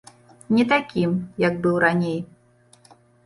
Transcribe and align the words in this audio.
Не 0.59 0.63
такім, 0.71 1.11
як 1.45 1.59
быў 1.65 1.75
раней. 1.85 2.17